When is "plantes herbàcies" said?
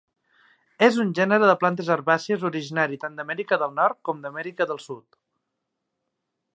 1.63-2.47